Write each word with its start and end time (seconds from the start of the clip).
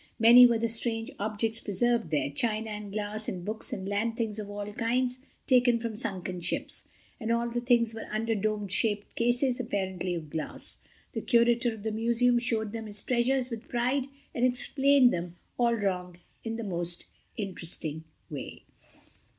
Many 0.17 0.47
were 0.47 0.57
the 0.57 0.67
strange 0.67 1.11
objects 1.19 1.59
preserved 1.59 2.09
there—china 2.09 2.67
and 2.71 2.91
glass 2.91 3.29
and 3.29 3.45
books 3.45 3.71
and 3.71 3.87
land 3.87 4.17
things 4.17 4.39
of 4.39 4.49
all 4.49 4.73
kinds, 4.73 5.19
taken 5.45 5.77
from 5.77 5.95
sunken 5.95 6.41
ships. 6.41 6.87
And 7.19 7.31
all 7.31 7.51
the 7.51 7.61
things 7.61 7.93
were 7.93 8.07
under 8.11 8.33
dome 8.33 8.67
shaped 8.67 9.13
cases, 9.15 9.59
apparently 9.59 10.15
of 10.15 10.31
glass. 10.31 10.79
The 11.13 11.21
Curator 11.21 11.71
of 11.75 11.83
the 11.83 11.91
Museum 11.91 12.39
showed 12.39 12.71
them 12.71 12.87
his 12.87 13.03
treasures 13.03 13.51
with 13.51 13.69
pride, 13.69 14.07
and 14.33 14.43
explained 14.43 15.13
them 15.13 15.35
all 15.59 15.75
wrong 15.75 16.17
in 16.43 16.55
the 16.55 16.63
most 16.63 17.05
interesting 17.37 18.03
way. 18.31 18.63